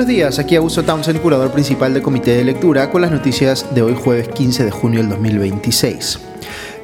[0.00, 3.82] Buenos días, aquí Augusto Townsend, curador principal del Comité de Lectura, con las noticias de
[3.82, 6.18] hoy jueves 15 de junio del 2026.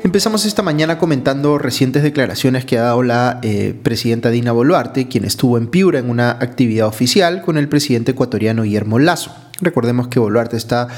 [0.04, 5.24] Empezamos esta mañana comentando recientes declaraciones que ha dado la eh, presidenta Dina Boluarte, quien
[5.24, 9.34] estuvo en Piura en una actividad oficial con el presidente ecuatoriano Guillermo Lazo.
[9.62, 10.88] Recordemos que Boluarte está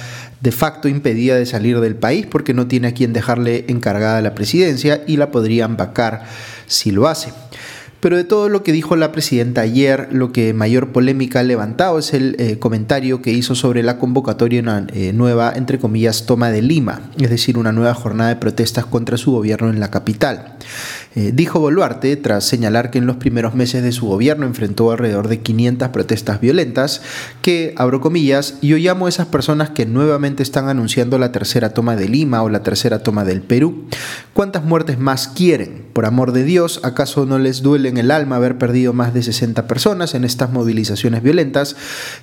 [0.41, 4.35] de facto impedida de salir del país porque no tiene a quien dejarle encargada la
[4.35, 6.25] presidencia y la podrían vacar
[6.67, 7.33] si lo hace.
[8.01, 11.99] Pero de todo lo que dijo la presidenta ayer, lo que mayor polémica ha levantado
[11.99, 16.25] es el eh, comentario que hizo sobre la convocatoria de una eh, nueva, entre comillas,
[16.25, 19.91] toma de Lima, es decir, una nueva jornada de protestas contra su gobierno en la
[19.91, 20.57] capital.
[21.15, 25.29] Eh, dijo Boluarte, tras señalar que en los primeros meses de su gobierno enfrentó alrededor
[25.29, 27.03] de 500 protestas violentas,
[27.43, 31.97] que, abro comillas, yo llamo a esas personas que nuevamente están anunciando la tercera toma
[31.97, 33.87] de Lima o la tercera toma del Perú.
[34.35, 35.87] ¿Cuántas muertes más quieren?
[35.93, 39.23] Por amor de Dios, ¿acaso no les duele en el alma haber perdido más de
[39.23, 41.75] 60 personas en estas movilizaciones violentas?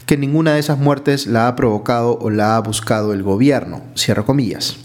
[0.05, 3.81] Que ninguna de esas muertes la ha provocado o la ha buscado el gobierno.
[3.97, 4.77] Cierro comillas.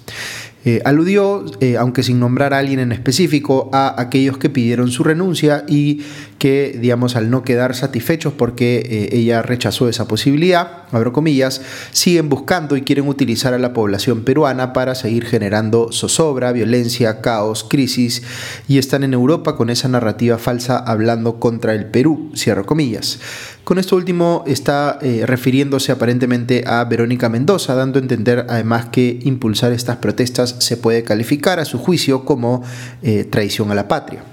[0.64, 5.02] Eh, aludió, eh, aunque sin nombrar a alguien en específico, a aquellos que pidieron su
[5.02, 6.02] renuncia y
[6.40, 11.60] que, digamos, al no quedar satisfechos porque eh, ella rechazó esa posibilidad, abro comillas,
[11.92, 17.62] siguen buscando y quieren utilizar a la población peruana para seguir generando zozobra, violencia, caos,
[17.68, 18.22] crisis
[18.66, 23.18] y están en Europa con esa narrativa falsa hablando contra el Perú, cierro comillas.
[23.62, 29.18] Con esto último está eh, refiriéndose aparentemente a Verónica Mendoza, dando a entender además que
[29.24, 32.62] impulsar estas protestas se puede calificar a su juicio como
[33.02, 34.24] eh, traición a la patria.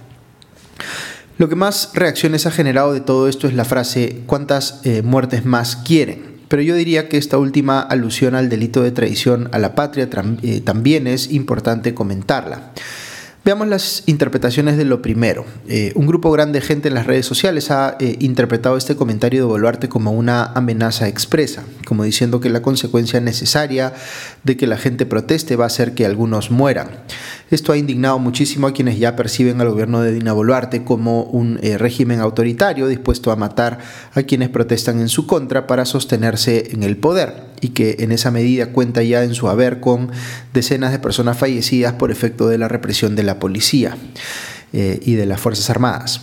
[1.37, 5.45] Lo que más reacciones ha generado de todo esto es la frase ¿cuántas eh, muertes
[5.45, 6.37] más quieren?
[6.47, 11.05] Pero yo diría que esta última alusión al delito de traición a la patria también
[11.05, 12.71] es importante comentarla.
[13.47, 15.45] Veamos las interpretaciones de lo primero.
[15.69, 19.39] Eh, un grupo grande de gente en las redes sociales ha eh, interpretado este comentario
[19.39, 23.93] de Boluarte como una amenaza expresa, como diciendo que la consecuencia necesaria
[24.43, 26.89] de que la gente proteste va a ser que algunos mueran.
[27.49, 31.59] Esto ha indignado muchísimo a quienes ya perciben al gobierno de Dina Boluarte como un
[31.63, 33.79] eh, régimen autoritario dispuesto a matar
[34.13, 38.31] a quienes protestan en su contra para sostenerse en el poder y que en esa
[38.31, 40.11] medida cuenta ya en su haber con
[40.53, 43.97] decenas de personas fallecidas por efecto de la represión de la policía
[44.73, 46.21] eh, y de las Fuerzas Armadas.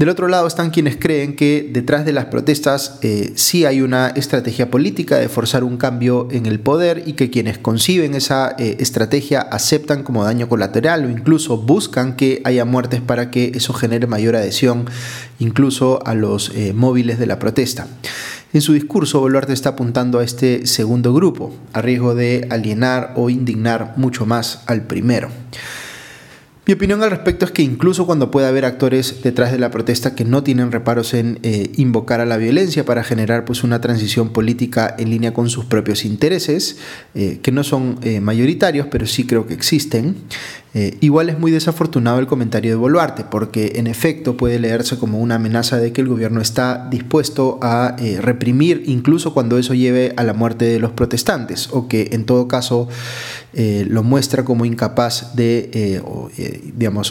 [0.00, 4.08] Del otro lado están quienes creen que detrás de las protestas eh, sí hay una
[4.08, 8.78] estrategia política de forzar un cambio en el poder y que quienes conciben esa eh,
[8.80, 14.06] estrategia aceptan como daño colateral o incluso buscan que haya muertes para que eso genere
[14.06, 14.86] mayor adhesión
[15.38, 17.86] incluso a los móviles de la protesta.
[18.54, 23.28] En su discurso, Boluarte está apuntando a este segundo grupo, a riesgo de alienar o
[23.28, 25.28] indignar mucho más al primero.
[26.70, 30.14] Mi opinión al respecto es que incluso cuando pueda haber actores detrás de la protesta
[30.14, 34.32] que no tienen reparos en eh, invocar a la violencia para generar pues, una transición
[34.32, 36.78] política en línea con sus propios intereses,
[37.16, 40.14] eh, que no son eh, mayoritarios, pero sí creo que existen,
[41.00, 45.34] igual es muy desafortunado el comentario de Boluarte, porque en efecto puede leerse como una
[45.34, 50.32] amenaza de que el gobierno está dispuesto a reprimir incluso cuando eso lleve a la
[50.32, 52.86] muerte de los protestantes, o que en todo caso
[53.52, 56.00] lo muestra como incapaz de,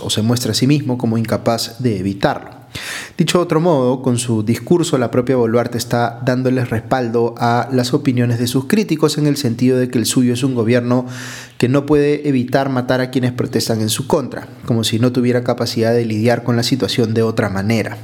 [0.01, 2.59] o se muestra a sí mismo como incapaz de evitarlo.
[3.17, 7.93] Dicho de otro modo, con su discurso la propia Boluarte está dándoles respaldo a las
[7.93, 11.05] opiniones de sus críticos en el sentido de que el suyo es un gobierno
[11.57, 15.43] que no puede evitar matar a quienes protestan en su contra, como si no tuviera
[15.43, 17.97] capacidad de lidiar con la situación de otra manera.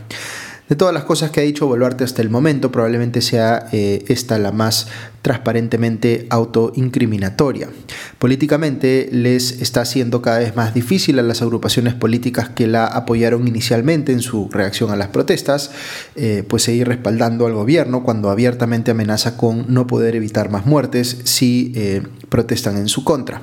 [0.68, 4.40] De todas las cosas que ha dicho Boluarte hasta el momento, probablemente sea eh, esta
[4.40, 4.88] la más
[5.22, 7.70] transparentemente autoincriminatoria.
[8.18, 13.48] Políticamente les está haciendo cada vez más difícil a las agrupaciones políticas que la apoyaron
[13.48, 15.70] inicialmente en su reacción a las protestas,
[16.16, 21.18] eh, pues seguir respaldando al gobierno cuando abiertamente amenaza con no poder evitar más muertes
[21.26, 23.42] si eh, protestan en su contra.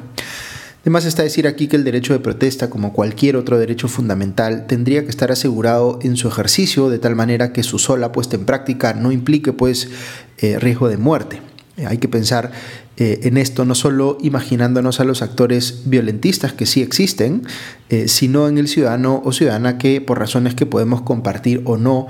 [0.82, 5.04] Además está decir aquí que el derecho de protesta, como cualquier otro derecho fundamental, tendría
[5.04, 8.92] que estar asegurado en su ejercicio de tal manera que su sola puesta en práctica
[8.92, 9.88] no implique pues
[10.38, 11.40] eh, riesgo de muerte.
[11.76, 12.50] Eh, hay que pensar
[12.96, 17.46] eh, en esto no solo imaginándonos a los actores violentistas que sí existen,
[18.06, 22.08] sino en el ciudadano o ciudadana que por razones que podemos compartir o no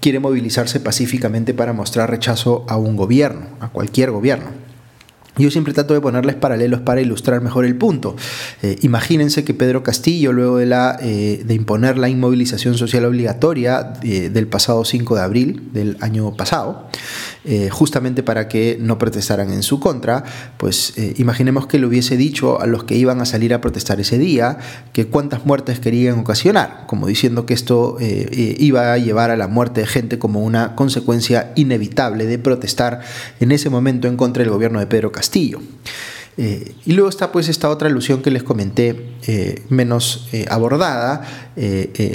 [0.00, 4.50] quiere movilizarse pacíficamente para mostrar rechazo a un gobierno, a cualquier gobierno.
[5.40, 8.14] Yo siempre trato de ponerles paralelos para ilustrar mejor el punto.
[8.62, 13.94] Eh, imagínense que Pedro Castillo, luego de, la, eh, de imponer la inmovilización social obligatoria
[14.02, 16.88] eh, del pasado 5 de abril del año pasado,
[17.70, 20.24] justamente para que no protestaran en su contra,
[20.58, 24.18] pues imaginemos que le hubiese dicho a los que iban a salir a protestar ese
[24.18, 24.58] día
[24.92, 29.80] que cuántas muertes querían ocasionar, como diciendo que esto iba a llevar a la muerte
[29.80, 33.00] de gente como una consecuencia inevitable de protestar
[33.40, 35.60] en ese momento en contra del gobierno de Pedro Castillo.
[36.36, 41.22] Eh, y luego está pues esta otra alusión que les comenté, eh, menos eh, abordada,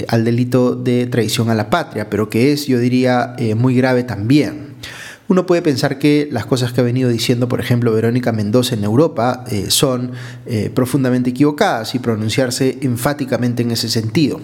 [0.08, 4.65] al delito de traición a la patria, pero que es, yo diría, muy grave también
[5.28, 8.84] uno puede pensar que las cosas que ha venido diciendo, por ejemplo, Verónica Mendoza en
[8.84, 10.12] Europa eh, son
[10.46, 14.40] eh, profundamente equivocadas y pronunciarse enfáticamente en ese sentido.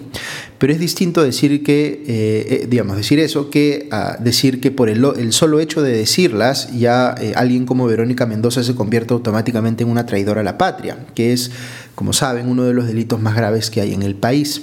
[0.57, 3.89] Pero es distinto decir que, eh, digamos, decir eso que
[4.19, 8.75] decir que por el, el, solo hecho de decirlas ya alguien como Verónica Mendoza se
[8.75, 11.51] convierte automáticamente en una traidora a la patria, que es,
[11.95, 14.61] como saben, uno de los delitos más graves que hay en el país.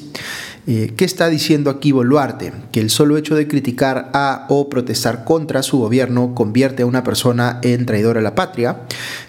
[0.67, 2.53] Eh, ¿Qué está diciendo aquí Boluarte?
[2.71, 7.03] Que el solo hecho de criticar a o protestar contra su gobierno convierte a una
[7.03, 8.83] persona en traidor a la patria.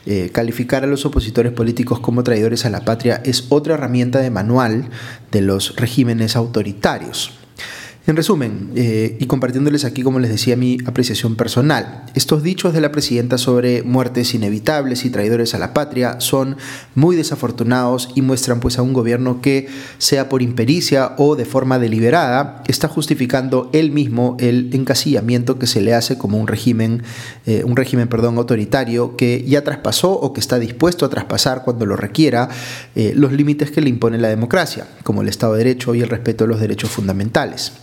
[0.06, 4.30] Eh, calificar a los opositores políticos como traidores a la patria es otra herramienta de
[4.30, 4.90] manual
[5.32, 7.41] de los regímenes autoritarios.
[8.08, 12.82] En resumen, eh, y compartiéndoles aquí, como les decía, mi apreciación personal, estos dichos de
[12.82, 16.58] la presidenta sobre muertes inevitables y traidores a la patria son
[16.96, 19.68] muy desafortunados y muestran pues a un gobierno que,
[20.00, 25.82] sea por impericia o de forma deliberada, está justificando él mismo el encasillamiento que se
[25.82, 27.04] le hace como un régimen,
[27.46, 31.86] eh, un régimen perdón, autoritario que ya traspasó o que está dispuesto a traspasar cuando
[31.86, 32.50] lo requiera
[32.96, 36.10] eh, los límites que le impone la democracia, como el Estado de Derecho y el
[36.10, 37.74] respeto a los derechos fundamentales.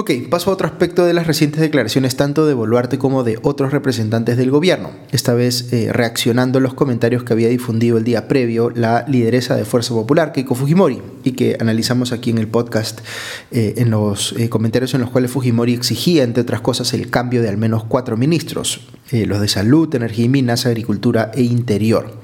[0.00, 3.72] Ok, paso a otro aspecto de las recientes declaraciones tanto de Boluarte como de otros
[3.72, 8.28] representantes del gobierno, esta vez eh, reaccionando a los comentarios que había difundido el día
[8.28, 13.00] previo la lideresa de Fuerza Popular, Keiko Fujimori, y que analizamos aquí en el podcast
[13.50, 17.42] eh, en los eh, comentarios en los cuales Fujimori exigía, entre otras cosas, el cambio
[17.42, 22.20] de al menos cuatro ministros, los de Salud, Energía y Minas, Agricultura e Interior.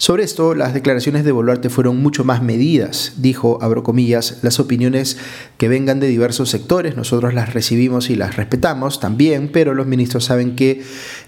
[0.00, 3.12] Sobre esto, las declaraciones de Boluarte fueron mucho más medidas.
[3.18, 5.18] Dijo, abro comillas, las opiniones
[5.58, 10.24] que vengan de diversos sectores, nosotros las recibimos y las respetamos también, pero los ministros
[10.24, 10.82] saben que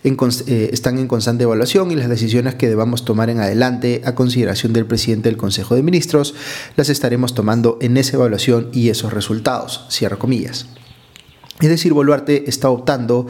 [0.05, 4.73] eh, están en constante evaluación y las decisiones que debamos tomar en adelante a consideración
[4.73, 6.35] del presidente del Consejo de Ministros
[6.75, 9.85] las estaremos tomando en esa evaluación y esos resultados.
[9.91, 10.65] Cierro comillas.
[11.63, 13.29] Es decir, Boluarte está optando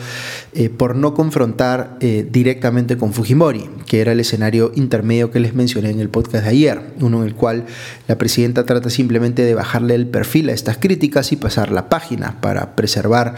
[0.55, 5.55] eh, por no confrontar eh, directamente con Fujimori, que era el escenario intermedio que les
[5.55, 7.67] mencioné en el podcast de ayer, uno en el cual
[8.09, 12.41] la presidenta trata simplemente de bajarle el perfil a estas críticas y pasar la página
[12.41, 13.35] para preservar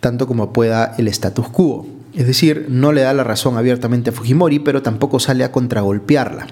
[0.00, 1.86] tanto como pueda el status quo.
[2.14, 6.46] Es decir, no le da la razón abiertamente a Fujimori, pero tampoco sale a contragolpearla.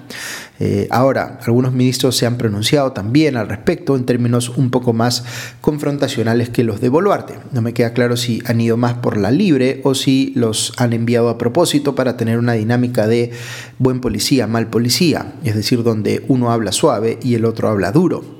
[0.59, 5.23] Eh, ahora, algunos ministros se han pronunciado también al respecto en términos un poco más
[5.61, 7.35] confrontacionales que los de Boluarte.
[7.51, 10.93] No me queda claro si han ido más por la libre o si los han
[10.93, 13.31] enviado a propósito para tener una dinámica de
[13.77, 18.36] buen policía, mal policía, es decir, donde uno habla suave y el otro habla duro.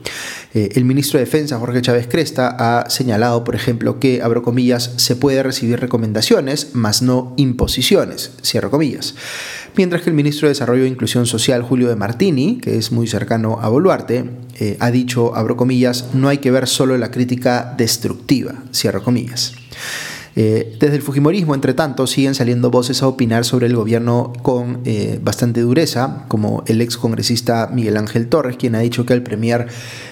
[0.58, 4.92] Eh, el ministro de Defensa, Jorge Chávez Cresta, ha señalado, por ejemplo, que, abro comillas,
[4.96, 9.14] se puede recibir recomendaciones, mas no imposiciones, cierro comillas.
[9.76, 13.06] Mientras que el ministro de Desarrollo e Inclusión Social, Julio de Martini, que es muy
[13.06, 17.76] cercano a Boluarte, eh, ha dicho, abro comillas, no hay que ver solo la crítica
[17.78, 19.54] destructiva, cierro comillas.
[20.40, 24.82] Eh, desde el Fujimorismo, entre tanto, siguen saliendo voces a opinar sobre el gobierno con
[24.86, 29.24] eh, bastante dureza, como el ex congresista Miguel Ángel Torres, quien ha dicho que el
[29.24, 29.66] premier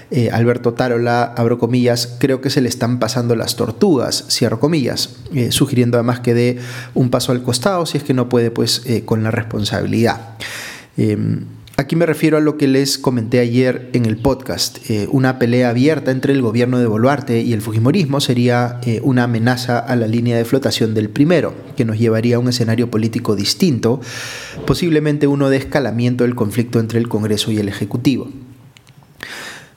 [0.09, 5.11] eh, Alberto Tarola, abro comillas, creo que se le están pasando las tortugas, cierro comillas,
[5.51, 6.57] sugiriendo además que dé
[6.95, 10.37] un paso al costado si es que no puede pues con la responsabilidad.
[11.77, 14.89] Aquí me refiero a lo que les comenté ayer en el podcast.
[14.89, 19.23] Eh, una pelea abierta entre el gobierno de Boluarte y el Fujimorismo sería eh, una
[19.23, 23.35] amenaza a la línea de flotación del primero, que nos llevaría a un escenario político
[23.35, 23.99] distinto,
[24.65, 28.29] posiblemente uno de escalamiento del conflicto entre el Congreso y el Ejecutivo.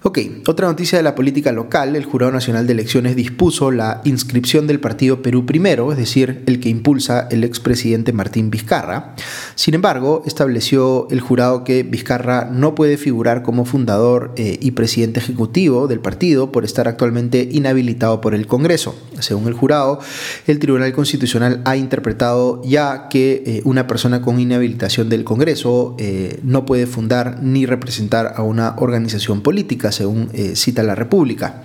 [0.01, 4.69] Ok, otra noticia de la política local, el Jurado Nacional de Elecciones dispuso la inscripción
[4.69, 9.17] del partido Perú Primero, es decir, el que impulsa el expresidente Martín Vizcarra.
[9.57, 15.19] Sin embargo, estableció el jurado que Vizcarra no puede figurar como fundador eh, y presidente
[15.19, 18.95] ejecutivo del partido por estar actualmente inhabilitado por el Congreso.
[19.19, 19.99] Según el jurado,
[20.47, 26.39] el Tribunal Constitucional ha interpretado ya que eh, una persona con inhabilitación del Congreso eh,
[26.45, 31.63] no puede fundar ni representar a una organización política según eh, cita la República.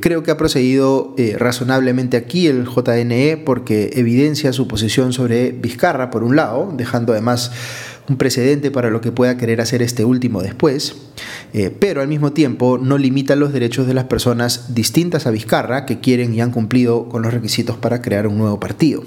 [0.00, 6.24] creo que ha procedido razonablemente aquí el JNE porque evidencia su posición sobre Vizcarra, por
[6.24, 7.52] un lado, dejando además
[8.08, 10.96] un precedente para lo que pueda querer hacer este último después,
[11.52, 15.84] eh, pero al mismo tiempo no limita los derechos de las personas distintas a Vizcarra
[15.84, 19.02] que quieren y han cumplido con los requisitos para crear un nuevo partido.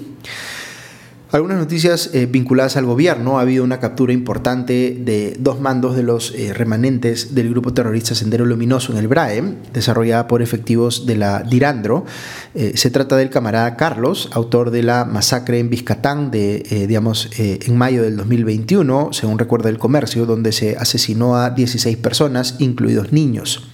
[1.32, 3.38] Algunas noticias eh, vinculadas al gobierno.
[3.38, 8.14] Ha habido una captura importante de dos mandos de los eh, remanentes del grupo terrorista
[8.14, 12.04] Sendero Luminoso en el BRAE, desarrollada por efectivos de la Dirandro.
[12.54, 17.78] Eh, se trata del camarada Carlos, autor de la masacre en Vizcatán de, digamos, en
[17.78, 23.71] mayo del 2021, según recuerda el comercio, donde se asesinó a 16 personas, incluidos niños.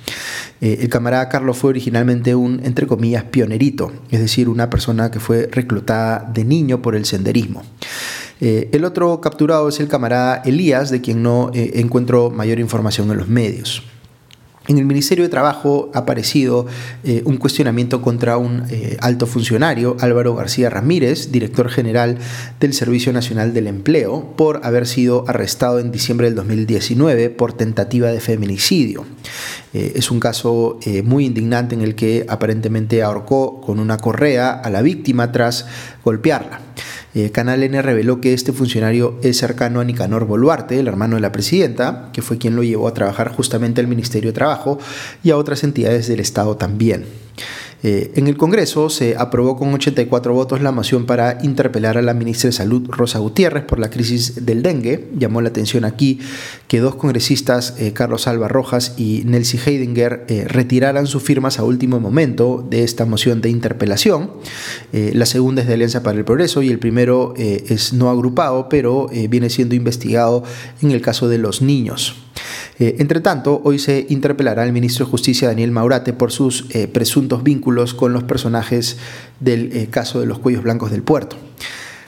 [0.60, 5.20] Eh, el camarada Carlos fue originalmente un, entre comillas, pionerito, es decir, una persona que
[5.20, 7.62] fue reclutada de niño por el senderismo.
[8.40, 13.10] Eh, el otro capturado es el camarada Elías, de quien no eh, encuentro mayor información
[13.10, 13.82] en los medios.
[14.68, 16.66] En el Ministerio de Trabajo ha aparecido
[17.02, 22.18] eh, un cuestionamiento contra un eh, alto funcionario, Álvaro García Ramírez, director general
[22.60, 28.12] del Servicio Nacional del Empleo, por haber sido arrestado en diciembre del 2019 por tentativa
[28.12, 29.06] de feminicidio.
[29.72, 34.68] Eh, es un caso muy indignante en el que aparentemente ahorcó con una correa a
[34.68, 35.64] la víctima tras
[36.04, 36.67] golpearla.
[37.14, 41.22] Eh, Canal N reveló que este funcionario es cercano a Nicanor Boluarte, el hermano de
[41.22, 44.78] la presidenta, que fue quien lo llevó a trabajar justamente al Ministerio de Trabajo
[45.22, 47.06] y a otras entidades del Estado también.
[47.82, 52.12] Eh, en el Congreso se aprobó con 84 votos la moción para interpelar a la
[52.12, 55.08] ministra de Salud, Rosa Gutiérrez, por la crisis del dengue.
[55.16, 56.18] Llamó la atención aquí
[56.66, 61.64] que dos congresistas, eh, Carlos Alba Rojas y Nelsie Heidinger, eh, retiraran sus firmas a
[61.64, 64.30] último momento de esta moción de interpelación.
[64.92, 69.08] la segunda es de Alianza para el Progreso y el primero es no agrupado, pero
[69.28, 70.42] viene siendo investigado
[70.82, 72.27] en el caso de los niños.
[72.78, 76.86] Eh, entre tanto, hoy se interpelará al ministro de Justicia Daniel Maurate por sus eh,
[76.86, 78.98] presuntos vínculos con los personajes
[79.40, 81.36] del eh, caso de los cuellos blancos del puerto.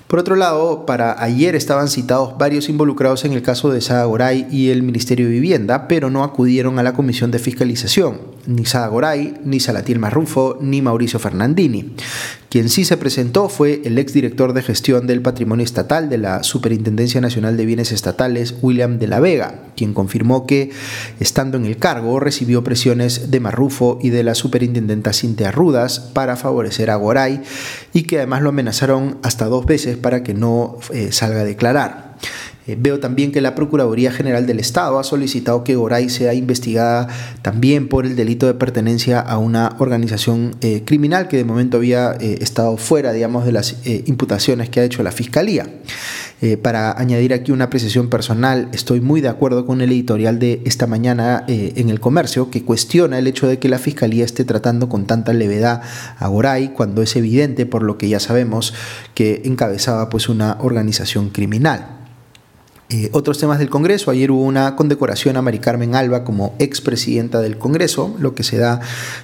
[0.06, 4.46] Por otro lado, para ayer estaban citados varios involucrados en el caso de Sada Goray
[4.50, 8.88] y el Ministerio de Vivienda, pero no acudieron a la comisión de fiscalización, ni Sada
[8.88, 11.94] Goray, ni Salatiel Marrufo, ni Mauricio Fernandini.
[12.50, 17.20] Quien sí se presentó fue el exdirector de gestión del patrimonio estatal de la Superintendencia
[17.20, 20.70] Nacional de Bienes Estatales, William de la Vega, quien confirmó que,
[21.20, 26.34] estando en el cargo, recibió presiones de Marrufo y de la superintendenta Cintia Rudas para
[26.34, 27.40] favorecer a Goray
[27.92, 32.09] y que además lo amenazaron hasta dos veces para que no eh, salga a declarar.
[32.70, 37.08] Eh, veo también que la Procuraduría General del Estado ha solicitado que Goray sea investigada
[37.42, 42.12] también por el delito de pertenencia a una organización eh, criminal que de momento había
[42.12, 45.66] estado fuera, digamos, de las imputaciones que ha hecho la Fiscalía.
[46.62, 50.86] para añadir aquí una apreciación personal, estoy muy de acuerdo con el editorial de esta
[50.86, 55.06] mañana en el comercio que cuestiona el hecho de que la Fiscalía esté tratando con
[55.06, 55.82] tanta levedad
[56.18, 58.72] a Goray cuando es evidente, por lo que ya sabemos,
[59.14, 61.99] que encabezaba pues una organización criminal.
[62.92, 64.10] Eh, otros temas del Congreso.
[64.10, 68.58] Ayer hubo una condecoración a Mari Carmen Alba como expresidenta del Congreso, lo que se
[68.58, 68.80] da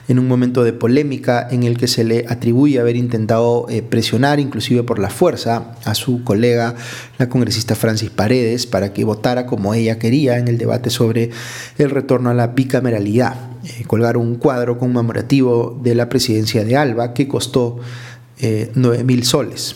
[0.06, 4.38] en un momento de polémica en el que se le atribuye haber intentado eh, presionar,
[4.38, 6.76] inclusive por la fuerza, a su colega,
[7.18, 11.30] la congresista Francis Paredes, para que votara como ella quería en el debate sobre
[11.76, 13.34] el retorno a la bicameralidad.
[13.64, 17.80] Eh, colgar un cuadro conmemorativo de la presidencia de Alba que costó
[18.38, 19.74] 9 mil soles.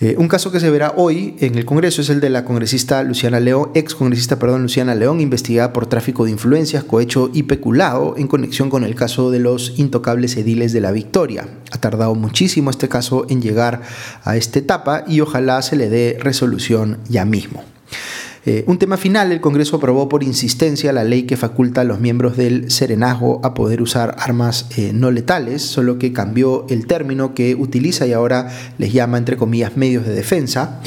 [0.00, 3.02] Eh, un caso que se verá hoy en el Congreso es el de la congresista
[3.02, 8.14] Luciana León, ex congresista, perdón, Luciana León, investigada por tráfico de influencias, cohecho y peculado
[8.16, 11.48] en conexión con el caso de los intocables ediles de la Victoria.
[11.72, 13.82] Ha tardado muchísimo este caso en llegar
[14.22, 17.64] a esta etapa y ojalá se le dé resolución ya mismo.
[18.48, 22.00] Eh, un tema final, el Congreso aprobó por insistencia la ley que faculta a los
[22.00, 27.34] miembros del Serenazgo a poder usar armas eh, no letales, solo que cambió el término
[27.34, 30.80] que utiliza y ahora les llama entre comillas medios de defensa.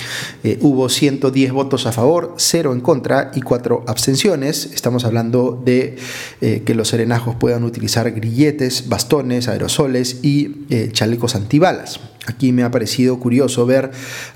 [0.44, 4.72] Eh, hubo 110 votos a favor, 0 en contra y 4 abstenciones.
[4.74, 5.98] Estamos hablando de
[6.40, 12.00] que los serenazgos puedan utilizar grilletes, bastones, aerosoles y chalecos antibalas.
[12.28, 13.90] Aquí me ha parecido curioso ver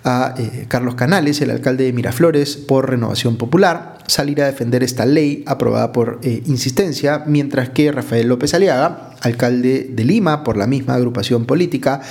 [0.04, 5.06] a eh, Carlos Canales, el alcalde de Miraflores, por Renovación Popular, salir a defender esta
[5.06, 10.66] ley aprobada por eh, insistencia, mientras que Rafael López Aliaga, alcalde de Lima, por la
[10.66, 12.02] misma agrupación política,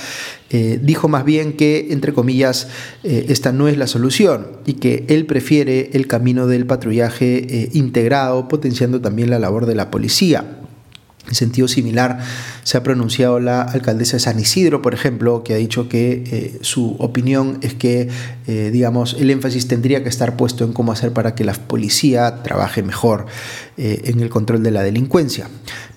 [0.49, 2.69] eh, dijo más bien que, entre comillas,
[3.03, 9.01] esta no es la solución y que él prefiere el camino del patrullaje integrado, potenciando
[9.01, 10.64] también la labor de la policía.
[11.27, 12.19] En sentido similar,
[12.63, 16.57] se ha pronunciado la alcaldesa de San Isidro, por ejemplo, que ha dicho que eh,
[16.61, 18.09] su opinión es que,
[18.45, 22.43] eh, digamos, el énfasis tendría que estar puesto en cómo hacer para que la policía
[22.43, 23.25] trabaje mejor
[23.77, 25.47] eh, en el control de la delincuencia.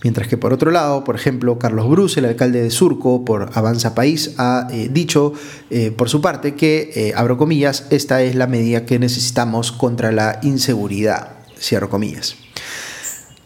[0.03, 3.95] Mientras que, por otro lado, por ejemplo, Carlos Bruce, el alcalde de Surco, por Avanza
[3.95, 5.35] País, ha dicho,
[5.97, 11.33] por su parte, que, abro comillas, esta es la medida que necesitamos contra la inseguridad,
[11.59, 12.37] cierro comillas.